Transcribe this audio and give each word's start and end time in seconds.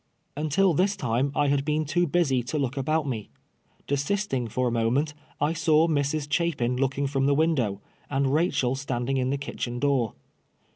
Until 0.35 0.73
this 0.73 0.95
time 0.95 1.31
I 1.35 1.47
had 1.49 1.63
been 1.63 1.85
too 1.85 2.07
busy 2.07 2.41
to 2.45 2.57
look 2.57 2.75
about 2.75 3.07
me. 3.07 3.29
Desisting 3.85 4.47
for 4.47 4.67
a 4.67 4.71
moment, 4.71 5.13
I 5.39 5.53
saw 5.53 5.87
Mrs. 5.87 6.27
Cliapin 6.27 6.75
looking 6.79 7.05
from 7.05 7.27
the 7.27 7.35
window, 7.35 7.81
and 8.09 8.33
Rachel 8.33 8.73
standing 8.73 9.17
in 9.17 9.29
the 9.29 9.37
kitchen 9.37 9.77
door. 9.77 10.13